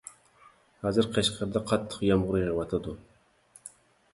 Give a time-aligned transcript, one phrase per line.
[0.85, 2.95] ھازىر قەشقەردە قاتتىق يامغۇر يېغىۋاتىدۇ!